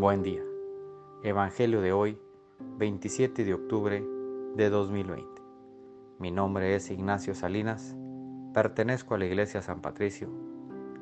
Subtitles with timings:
[0.00, 0.44] Buen día.
[1.24, 2.20] Evangelio de hoy,
[2.76, 4.06] 27 de octubre
[4.54, 5.42] de 2020.
[6.20, 7.96] Mi nombre es Ignacio Salinas,
[8.54, 10.28] pertenezco a la Iglesia San Patricio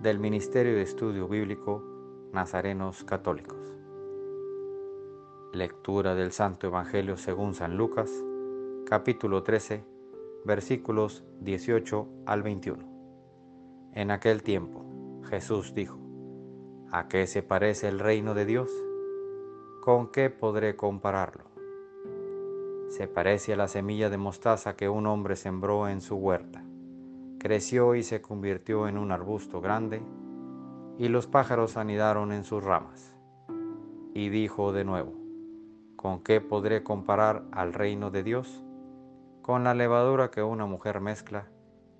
[0.01, 1.85] del Ministerio de Estudio Bíblico
[2.33, 3.59] Nazarenos Católicos.
[5.53, 8.11] Lectura del Santo Evangelio según San Lucas,
[8.87, 9.85] capítulo 13,
[10.47, 13.93] versículos 18 al 21.
[13.93, 14.87] En aquel tiempo,
[15.29, 15.99] Jesús dijo,
[16.91, 18.71] ¿A qué se parece el reino de Dios?
[19.87, 21.45] ¿Con qué podré compararlo?
[22.89, 26.65] Se parece a la semilla de mostaza que un hombre sembró en su huerta.
[27.39, 30.03] Creció y se convirtió en un arbusto grande,
[30.99, 33.15] y los pájaros anidaron en sus ramas.
[34.13, 35.13] Y dijo de nuevo,
[35.95, 38.65] ¿con qué podré comparar al reino de Dios?
[39.41, 41.47] Con la levadura que una mujer mezcla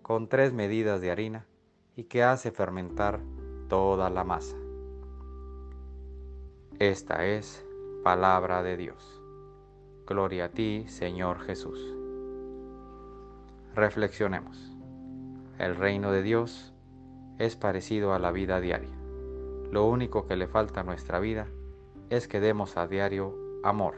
[0.03, 1.47] con tres medidas de harina
[1.95, 3.21] y que hace fermentar
[3.69, 4.57] toda la masa.
[6.79, 7.66] Esta es
[8.07, 9.21] palabra de Dios.
[10.07, 11.93] Gloria a ti, Señor Jesús.
[13.75, 14.73] Reflexionemos.
[15.59, 16.73] El reino de Dios
[17.39, 18.95] es parecido a la vida diaria.
[19.73, 21.49] Lo único que le falta a nuestra vida
[22.09, 23.35] es que demos a diario
[23.65, 23.97] amor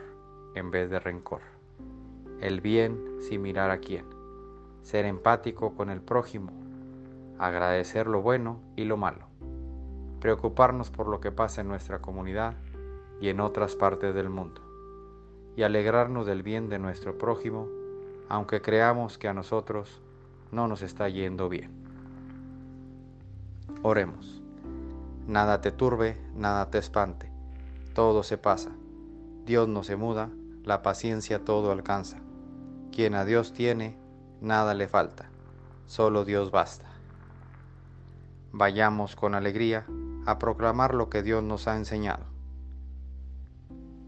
[0.55, 1.43] en vez de rencor.
[2.41, 4.07] El bien sin mirar a quién.
[4.81, 6.53] Ser empático con el prójimo.
[7.39, 9.27] Agradecer lo bueno y lo malo.
[10.19, 12.55] Preocuparnos por lo que pasa en nuestra comunidad
[13.21, 14.61] y en otras partes del mundo,
[15.57, 17.69] y alegrarnos del bien de nuestro prójimo,
[18.29, 20.01] aunque creamos que a nosotros
[20.53, 21.71] no nos está yendo bien.
[23.83, 24.43] Oremos.
[25.27, 27.31] Nada te turbe, nada te espante,
[27.93, 28.71] todo se pasa.
[29.45, 30.31] Dios no se muda,
[30.65, 32.19] la paciencia todo alcanza.
[32.93, 33.97] Quien a Dios tiene,
[34.41, 35.29] nada le falta,
[35.87, 36.87] solo Dios basta.
[38.53, 39.87] Vayamos con alegría
[40.25, 42.28] a proclamar lo que Dios nos ha enseñado